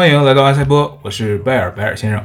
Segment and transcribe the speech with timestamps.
[0.00, 2.24] 欢迎来到阿塞波，我是拜尔白尔先生。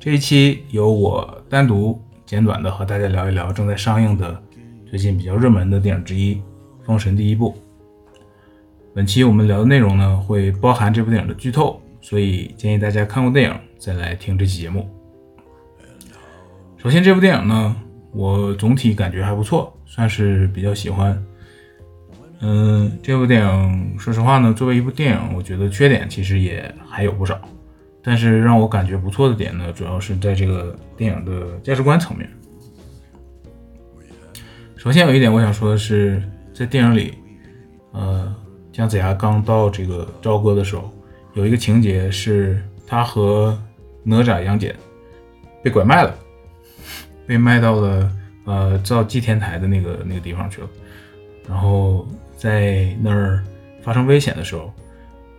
[0.00, 4.42] 这一期由我单独简短的和大家聊一聊正在上映的、
[4.88, 6.36] 最近比较热门的电影之一
[6.86, 7.50] 《封神第一部》。
[8.94, 14.88] 本期我们聊的内容呢，会包含这部电影的剧透，所以建议大家看过电影再来听这期节目。
[16.78, 17.76] 首先，这部电影呢，
[18.14, 21.22] 我总体感觉还不错，算是比较喜欢。
[22.44, 27.40] 嗯，这部电影说实话呢，作为一部电影，我觉得缺点其实也还有不少。
[28.02, 32.28] 但是让我感觉不错的点呢，主要是在这个电影的价值观层面。
[34.76, 36.20] 首先有一点我想说的是，
[36.52, 37.14] 在电影里，
[37.92, 38.34] 呃，
[38.72, 40.90] 姜子牙刚到这个朝歌的时候，
[41.34, 43.56] 有一个情节是他和
[44.02, 44.74] 哪吒、杨戬
[45.62, 46.12] 被拐卖了，
[47.24, 48.12] 被卖到了
[48.46, 50.68] 呃造祭天台的那个那个地方去了，
[51.48, 52.04] 然后。
[52.42, 53.40] 在那儿
[53.82, 54.72] 发生危险的时候，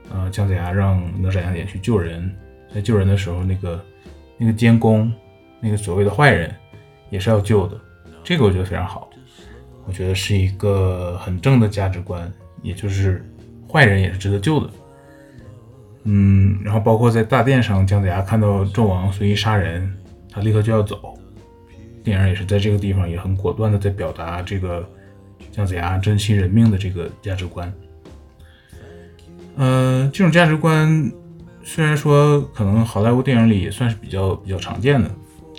[0.09, 2.33] 呃，姜子牙让哪吒、杨戬去救人。
[2.73, 3.85] 在救人的时候，那个
[4.37, 5.11] 那个监工，
[5.59, 6.49] 那个所谓的坏人，
[7.09, 7.77] 也是要救的。
[8.23, 9.09] 这个我觉得非常好，
[9.85, 12.31] 我觉得是一个很正的价值观，
[12.61, 13.21] 也就是
[13.69, 14.69] 坏人也是值得救的。
[16.05, 19.93] 嗯，然后包括在大殿上，姜子牙看到纣王随意杀人，
[20.31, 21.19] 他立刻就要走。
[22.01, 24.87] 电影也是在这个地方也很果断的在表达这个。
[25.51, 27.71] 姜子牙珍惜人命的这个价值观，
[29.55, 31.11] 呃，这种价值观
[31.63, 35.09] 虽然说可能好莱坞电影里也算是比较比较常见的，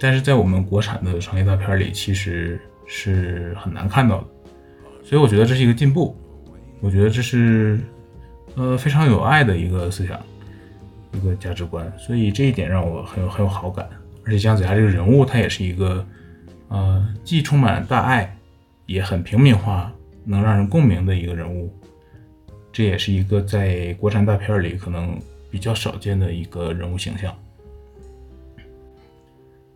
[0.01, 4.27] 但是在我们国产的商业大片里其实是很难看到的，
[5.05, 6.17] 所以我觉得这是一个进步，
[6.81, 7.79] 我觉得这是
[8.57, 10.21] 呃非常有爱的一个思想，
[11.13, 13.89] 一个价值观，所以这一点让我很有很有好感，
[14.27, 16.05] 而且姜子牙这个人物他也是一个
[16.69, 18.37] 呃既充满大爱。
[18.87, 19.91] 也很平民化，
[20.25, 21.73] 能让人共鸣的一个人物，
[22.71, 25.19] 这也是一个在国产大片里可能
[25.51, 27.35] 比较少见的一个人物形象。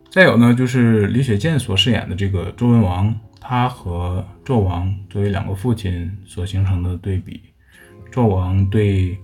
[0.09, 7.41] 再有呢，就是李雪健所饰演的这个周文王，他和纣王作为两个父亲所形成的对比。
[8.11, 9.17] 纣王对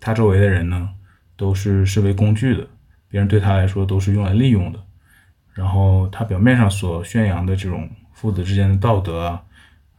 [0.00, 0.88] 他周围的人呢，
[1.36, 2.66] 都是视为工具的，
[3.08, 4.78] 别人对他来说都是用来利用的。
[5.52, 7.88] 然后他表面上所宣扬的这种。
[8.20, 9.44] 父子之间的道德啊，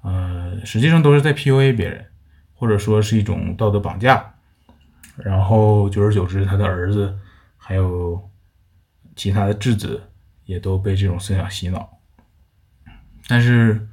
[0.01, 2.05] 呃，实际上都是在 PUA 别人，
[2.53, 4.33] 或者说是一种道德绑架。
[5.15, 7.17] 然后久而久之，他的儿子
[7.55, 8.29] 还有
[9.15, 10.03] 其他的质子
[10.43, 11.89] 也都被这种思想洗脑。
[13.25, 13.87] 但是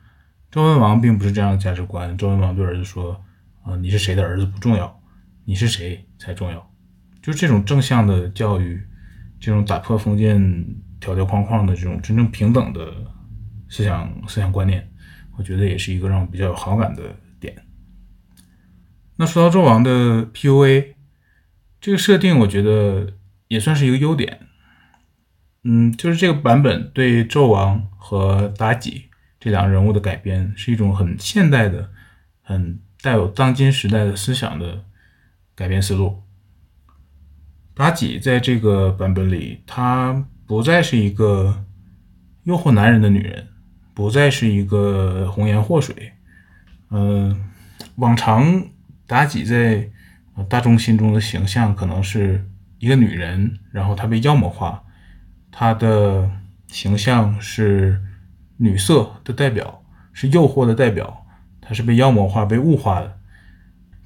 [0.50, 2.18] 周文王并不是这样的价值观。
[2.18, 3.22] 周文王对儿子说
[3.62, 5.00] ：“啊，你是谁的儿子不重要，
[5.44, 6.68] 你是谁才重要。”
[7.22, 8.84] 就这种正向的教育，
[9.38, 10.66] 这种打破封建
[10.98, 12.92] 条条框框的这种真正平等的。
[13.68, 14.90] 思想思想观念，
[15.36, 17.02] 我觉得也是一个让我比较有好感的
[17.40, 17.54] 点。
[19.16, 20.94] 那说到纣王的 PUA
[21.80, 23.14] 这个设定，我觉得
[23.48, 24.40] 也算是一个优点。
[25.64, 29.06] 嗯，就是这个版本对纣王和妲己
[29.40, 31.90] 这两个人物的改编，是一种很现代的、
[32.42, 34.84] 很带有当今时代的思想的
[35.54, 36.22] 改编思路。
[37.74, 41.64] 妲己在这个版本里，她不再是一个
[42.44, 43.48] 诱惑男人的女人。
[43.96, 46.12] 不再是一个红颜祸水，
[46.90, 47.34] 嗯，
[47.94, 48.62] 往常
[49.08, 49.88] 妲己在
[50.50, 52.46] 大众心中的形象可能是
[52.78, 54.84] 一个女人，然后她被妖魔化，
[55.50, 56.30] 她的
[56.66, 57.98] 形象是
[58.58, 61.24] 女色的代表，是诱惑的代表，
[61.62, 63.18] 她是被妖魔化、被物化的。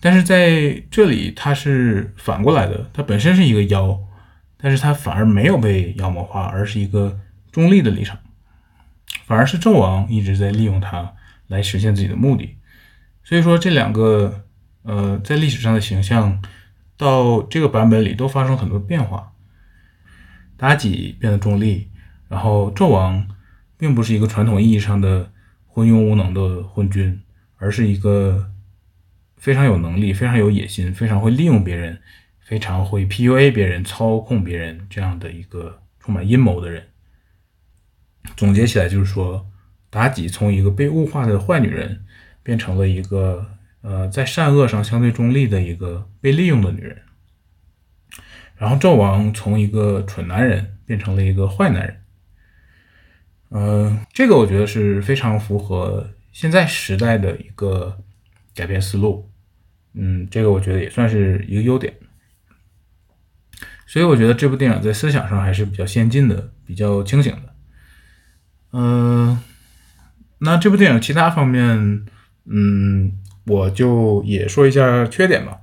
[0.01, 3.99] 但是在这里，她是反过来的，她本身是一个妖，
[4.57, 7.19] 但是她反而没有被妖魔化，而是一个
[7.51, 8.17] 中立的立场。
[9.31, 11.15] 反而是纣王一直在利用他
[11.47, 12.57] 来实现自己的目的，
[13.23, 14.45] 所以说这两个
[14.83, 16.43] 呃在历史上的形象
[16.97, 19.31] 到这个版本里都发生很多变化。
[20.59, 21.87] 妲己变得中立，
[22.29, 23.25] 然后纣王
[23.79, 25.31] 并不是一个传统意义上的
[25.65, 27.23] 昏庸无能的昏君，
[27.57, 28.51] 而是一个
[29.37, 31.97] 非常有能力、非常有野心、非常会利用别人、
[32.41, 36.85] 非常会 PUA 别人、操控别人这样的一个充满阴谋的人。
[38.37, 39.51] 总结起来就是说，
[39.91, 42.05] 妲己从一个被物化的坏女人，
[42.43, 43.47] 变成了一个
[43.83, 46.97] 呃在善恶上相对中立的一个被利用的女人。
[48.57, 51.97] 然后纣王从一个蠢男人变成了一个坏男人。
[53.53, 57.99] 嗯，这个我觉得是非常符合现在时代的一个
[58.55, 59.29] 改变思路。
[59.95, 61.93] 嗯，这个我觉得也算是一个优点。
[63.87, 67.50] 所以我觉得这部电影在思想上还是比较先进的，比较清醒的。
[68.73, 69.39] 嗯，
[70.39, 72.07] 那这部电影其他方面，
[72.45, 73.13] 嗯，
[73.47, 75.59] 我就也说一下缺点吧。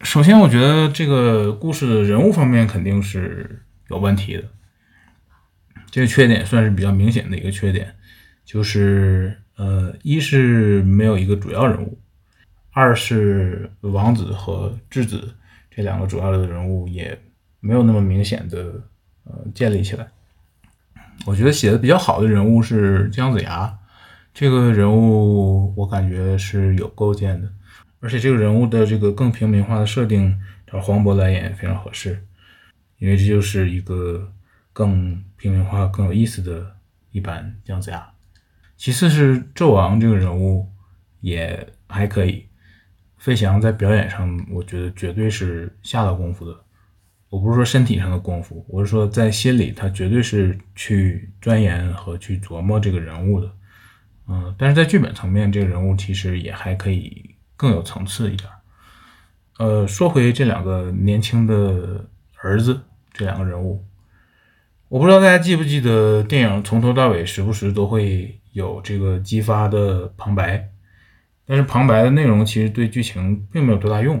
[0.00, 4.44] 首先，我觉得这个故事的人物方面肯定是有问题的，
[5.90, 7.94] 这个缺点算是比较明显的一个缺点，
[8.44, 11.98] 就是呃，一是没有一个主要人物，
[12.72, 15.32] 二是王子和质子
[15.70, 17.16] 这两个主要的人物也
[17.60, 18.82] 没有那么明显的
[19.24, 20.08] 呃建立起来。
[21.24, 23.78] 我觉得写的比较好的人物是姜子牙，
[24.34, 27.48] 这个人物我感觉是有构建的。
[28.00, 30.36] 而且这个人物的这个更平民化的设定，
[30.66, 32.24] 找黄渤来演非常合适，
[32.98, 34.32] 因为这就是一个
[34.72, 36.74] 更平民化、更有意思的
[37.12, 38.04] 一版姜子牙。
[38.76, 40.68] 其次是纣王这个人物
[41.20, 42.44] 也还可以，
[43.18, 46.60] 费翔在表演上，我觉得绝对是下了功夫的。
[47.32, 53.50] 我不是说身体上的功夫，我是说在心里，他绝对是去钻研和去琢磨这个人物的。
[54.28, 57.30] 嗯，但是在剧本层面，这个人物其实也还可以。
[57.54, 58.50] 更有层次一点。
[59.58, 62.04] 呃，说回这两个年轻的
[62.38, 62.80] 儿子，
[63.12, 63.84] 这两个人物，
[64.88, 70.68] 我不知道大家记不记得电影从头到尾时不时都会有这个激发的旁白，
[71.46, 74.20] 但是旁白的内容其实对剧情并没有多大用，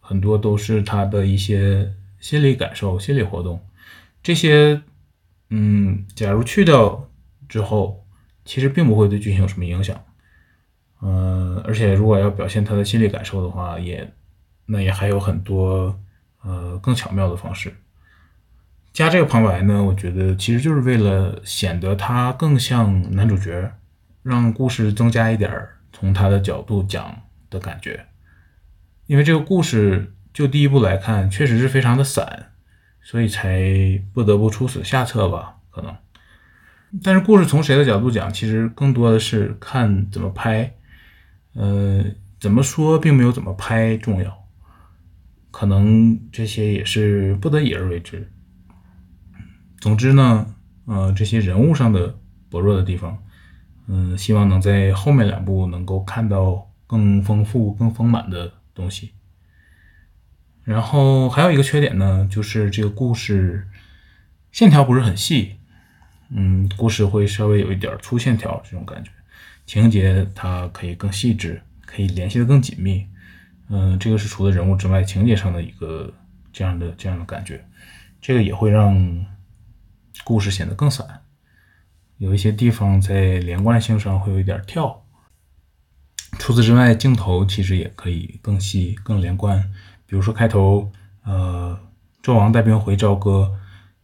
[0.00, 1.88] 很多都是他的一些
[2.22, 3.60] 心理感受、心理活动。
[4.22, 4.80] 这些，
[5.50, 7.10] 嗯，假如去掉
[7.48, 8.06] 之后，
[8.44, 10.00] 其实并不会对剧情有什么影响。
[11.02, 14.08] 嗯，而且如果要表现他的心理感受的话，也
[14.66, 16.00] 那也还有很多
[16.44, 17.74] 呃更巧妙的方式。
[18.92, 23.72] 加这个旁白呢，我觉得其实就是为了显得他更像男主角，
[24.22, 25.50] 让故事增加一点
[25.92, 28.06] 从他的角度讲的感觉。
[29.06, 32.52] 因为这个故事就第一部来看，确实是非常的散，
[33.02, 35.56] 所以才不得不出此下策吧？
[35.70, 35.94] 可能。
[37.02, 40.74] 但是故事从谁的角度讲，其实更多的是看怎么拍。
[41.54, 42.04] 呃，
[42.40, 44.46] 怎么说并没有怎么拍重要，
[45.50, 48.32] 可能这些也是不得已而为之。
[49.78, 50.54] 总之呢，
[50.86, 52.18] 呃，这些人物上的
[52.48, 53.22] 薄弱的地方，
[53.86, 59.12] 嗯，希望能在后面两部能够看到更丰富、更丰满的东西。
[60.64, 63.68] 然后还有一个缺点呢，就是这个故事
[64.52, 65.56] 线条不是很细，
[66.30, 69.10] 嗯，故事会稍微有一点粗线条这种感觉。
[69.66, 73.06] 情节它可以更细致，可以联系的更紧密，
[73.68, 76.12] 嗯，这个是除了人物之外，情节上的一个
[76.52, 77.64] 这样的这样的感觉，
[78.20, 79.26] 这个也会让
[80.24, 81.06] 故事显得更散，
[82.18, 85.04] 有一些地方在连贯性上会有一点跳。
[86.38, 89.70] 除此之外，镜头其实也可以更细、更连贯，
[90.12, 90.92] 比如说开头，
[91.24, 91.74] 呃，
[92.22, 93.50] 纣王带兵回朝歌，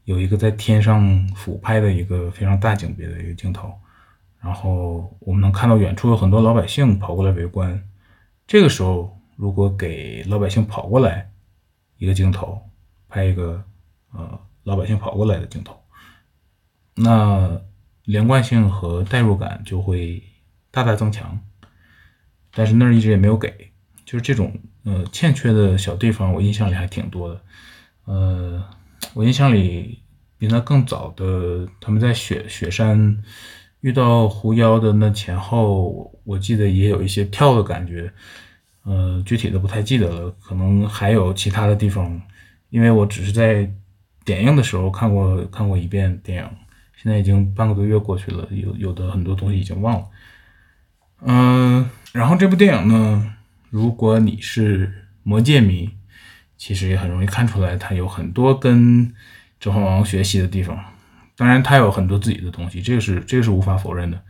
[0.04, 3.70] 有一个在天上俯拍的一个非常大景别的一个镜头。
[4.40, 7.86] 然后我们能看到远处有很多老百姓跑过来围观。
[8.46, 11.30] 这个时候，如果给老百姓跑过来
[11.98, 12.58] 一个镜头，
[13.06, 13.62] 拍一个
[14.14, 15.78] 呃老百姓跑过来的镜头，
[16.94, 17.60] 那
[18.04, 20.22] 连贯性和代入感就会
[20.70, 21.38] 大大增强。
[22.52, 23.67] 但是那儿一直也没有给，
[24.08, 24.50] 就是这种
[24.84, 27.40] 呃欠缺的小地方，我印象里还挺多的。
[28.06, 28.64] 呃，
[29.12, 29.98] 我印象里
[30.38, 33.22] 比那更早的，他们在雪雪山。
[33.80, 38.10] 遇到狐妖的那前后，我记得也有一些跳的感觉，
[38.82, 42.20] 呃，具体的不太记得了，可能还有其他的地方，
[42.70, 43.70] 因为我只是在
[44.24, 46.50] 点映的时候看过看过一遍电影，
[46.96, 50.06] 现在已经半个多月过去了，有有的很多东西已经忘了。
[51.20, 53.34] 嗯，然后这部电影呢，
[53.70, 55.90] 如果你是魔戒迷，
[56.56, 59.06] 其实也很容易看出来，它有很多跟
[59.60, 60.82] 《指环王》学习的地方。
[61.36, 64.20] 当然，他有很多自己的东西，这个是这个是无法否认的。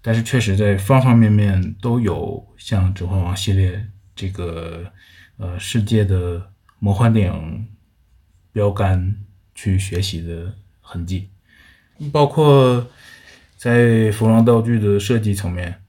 [0.00, 3.84] 但是，确实在方方面面都有像《指环王》系列
[4.14, 4.84] 这个
[5.38, 7.66] 呃世界的魔幻电影
[8.52, 9.16] 标杆
[9.56, 11.30] 去学习的痕迹，
[12.12, 12.86] 包括
[13.56, 15.81] 在服装道具的设计层面。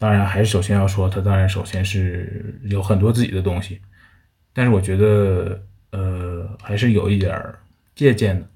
[0.00, 3.78] 当然，还是首先要说，它当然首先是有很多自己的东西，
[4.54, 7.38] 但是我觉得呃还是有一点
[7.94, 8.46] 借鉴的。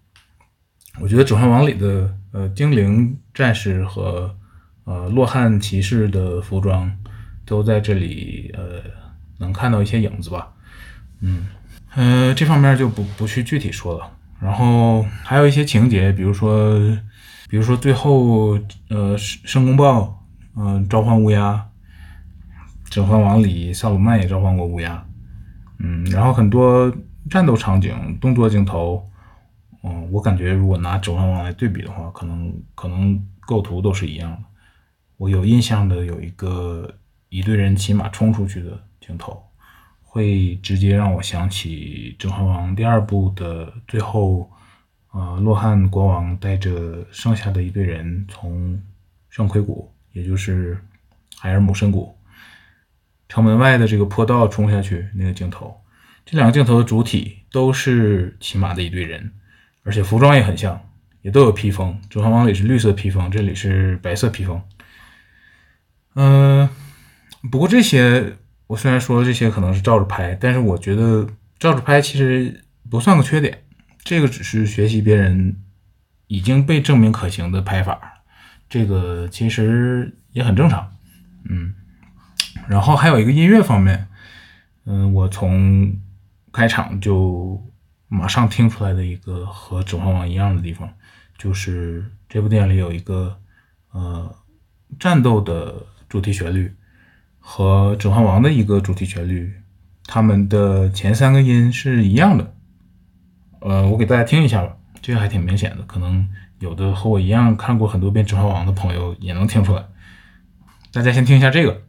[1.00, 4.34] 我觉得《指环王》里的呃精灵战士和
[4.84, 6.90] 呃洛汗骑士的服装
[7.44, 8.80] 都在这里呃
[9.36, 10.50] 能看到一些影子吧，
[11.20, 11.48] 嗯
[11.94, 14.10] 呃这方面就不不去具体说了。
[14.40, 16.78] 然后还有一些情节，比如说
[17.50, 18.58] 比如说最后
[18.88, 20.23] 呃申公豹
[20.56, 21.68] 嗯召唤乌鸦，
[22.90, 25.06] 《指环王》里萨鲁曼也召唤过乌鸦，
[25.78, 26.94] 嗯，然后很多
[27.30, 29.10] 战斗场景、动作镜头。
[29.86, 34.38] 嗯，我感觉如果拿《指环王》来对比的话，可能可能构图都是一样的。
[35.18, 36.90] 我有印象的有一个
[37.28, 39.42] 一队人骑马冲出去的镜头，
[40.02, 44.50] 会直接让我想起《指环王》第二部的最后，
[45.12, 48.80] 呃，洛汗国王带着剩下的一队人从
[49.28, 50.78] 圣盔谷，也就是
[51.36, 52.18] 海尔姆深谷
[53.28, 55.78] 城门外的这个坡道冲下去那个镜头。
[56.24, 59.30] 这两个镜头的主体都是骑马的一队人，
[59.82, 60.80] 而且服装也很像，
[61.20, 62.00] 也都有披风。
[62.08, 64.62] 《甄嬛王》里是绿色披风，这里是白色披风。
[66.14, 66.66] 嗯，
[67.50, 68.36] 不过这些。
[68.66, 71.28] 我虽然说这些可能是照着拍，但是我觉得
[71.58, 73.62] 照着拍其实不算个缺点。
[74.02, 75.62] 这个只是学习别人
[76.28, 78.13] 已经被证明可行的拍法，
[78.68, 80.90] 这个其实也很正常。
[81.48, 81.74] 嗯，
[82.68, 84.08] 然后还有一个音乐方面，
[84.84, 85.96] 嗯，我从
[86.52, 87.62] 开场就
[88.08, 90.92] 马上听出来的一个和《指环王》一样的地方，
[91.36, 93.38] 就是这部电影里有一个
[93.92, 94.34] 呃
[94.98, 96.74] 战斗的主题旋律。
[97.46, 99.52] 和《指环王》的一个主题旋律，
[100.06, 102.54] 它们的前三个音是一样的。
[103.60, 106.26] 呃，我给大家听一下吧，这个还挺明显的，可能
[106.64, 109.84] 有的和我一样看过很多遍《指环王》的朋友也能听出来。
[110.94, 111.82] 大家先听一下这个，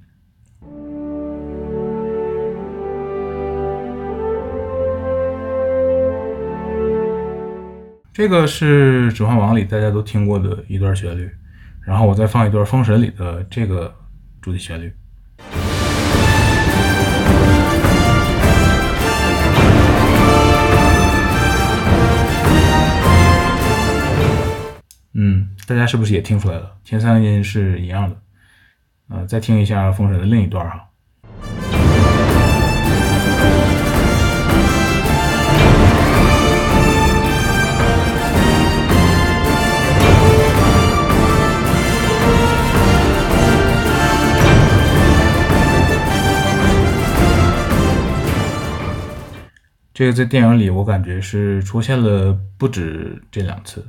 [8.11, 11.31] 这个是《指环王》里大家都听过的一段旋律，
[11.81, 13.95] 然后我再放一段《封神》里的这个
[14.41, 14.93] 主题旋律。
[25.17, 26.75] 嗯，大家是不是也听出来了？
[26.83, 28.17] 前三个音是一样的。
[29.07, 30.89] 呃，再听一下《封神》的另一段哈。
[49.93, 53.81] 这个在电影里，我感觉是出现了不止这两次。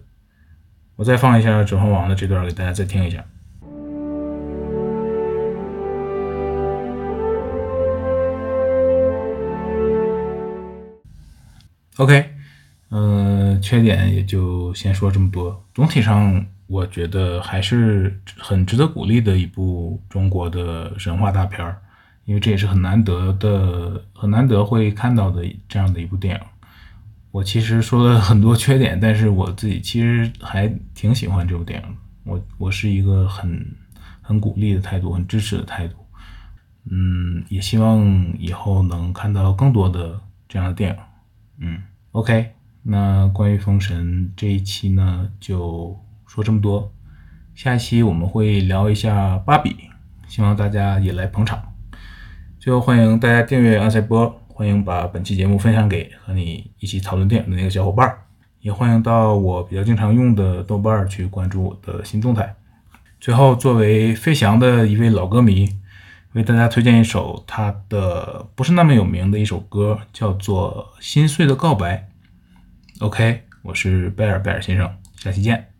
[0.96, 3.22] 我再放一下《指环王》的这段给大家再听一下。
[11.98, 12.30] OK，
[12.90, 15.62] 嗯，缺点也就先说这么多。
[15.74, 21.76] 总体上，我觉得还是很值得鼓励的一部中国的神话大片儿，
[22.24, 26.40] 因为这也是很难得的、很难得会看到的这样的一部电影。
[27.30, 31.96] 我其实说了很多缺点，但是我自己其实还挺喜欢这部电影。
[32.24, 33.74] 我我是一个很
[34.22, 35.94] 很鼓励的态度，很支持的态度。
[36.90, 38.06] 嗯，也希望
[38.38, 40.96] 以后能看到更多的这样的电影。
[41.58, 42.52] 嗯，OK，
[42.82, 46.92] 那关于《封神》这一期呢，就说这么多。
[47.54, 49.70] 下一期我们会聊一下《芭比》，
[50.26, 51.60] 希望大家也来捧场。
[52.58, 54.45] 最后，欢迎大家订阅阿赛波。
[54.56, 58.18] 欢迎把本期节目分享给和你一起讨论电影的那个小伙伴儿，
[58.60, 62.56] 也欢迎到我比较经常用的豆瓣儿去关注我的新动态。
[63.20, 65.68] 最后，作为飞翔的一位老歌迷，
[66.32, 72.08] 为大家推荐一首他的不是那么有名的一首歌，叫做《心碎的告白》。
[73.04, 75.75] OK，我是贝尔贝尔先生，下期见。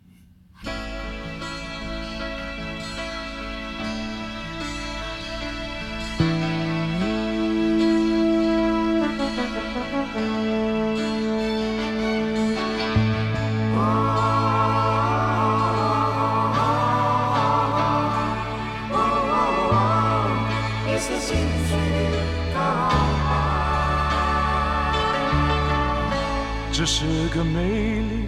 [27.37, 28.27] 个美丽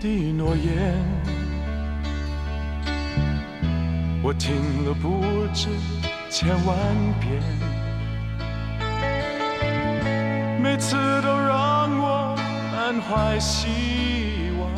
[0.00, 0.94] 的诺言，
[4.22, 5.66] 我听了不止
[6.30, 6.78] 千万
[7.18, 7.42] 遍，
[10.62, 12.36] 每次都让我
[12.70, 14.70] 满怀希望，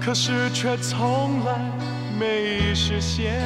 [0.00, 1.60] 可是却从来
[2.18, 3.40] 没实现。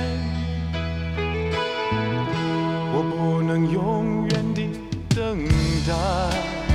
[2.95, 4.71] 我不能永远地
[5.15, 5.47] 等
[5.87, 6.66] 待。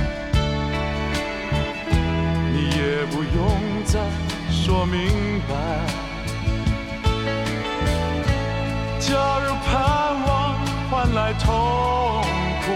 [3.06, 4.00] 不用再
[4.50, 5.54] 说明白。
[8.98, 9.08] 假
[9.44, 9.72] 如盼
[10.26, 10.56] 望
[10.90, 12.22] 换来痛
[12.62, 12.66] 苦，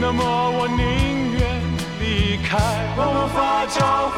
[0.00, 1.40] 那么我宁愿
[2.00, 2.58] 离开。
[2.96, 4.16] 我无法找回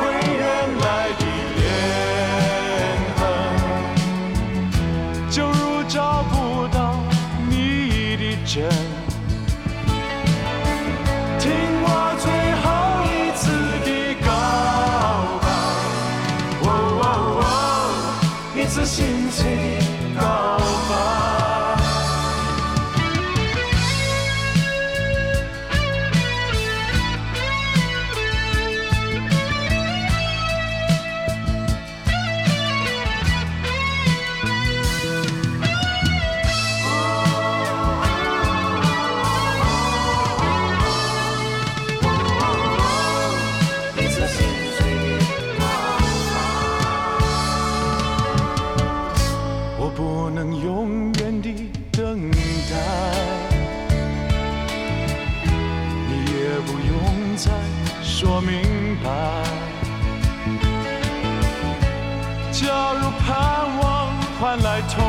[64.44, 65.02] 换来痛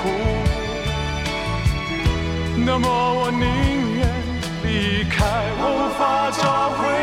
[0.00, 0.08] 苦。
[2.64, 4.08] 那么我宁愿
[4.64, 5.26] 离开
[5.60, 7.01] 无法找回。